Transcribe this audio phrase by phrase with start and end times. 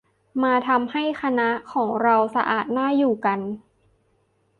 [0.43, 3.39] "มาทำให้คณะของเรา สะอาดน่าอยู่กัน"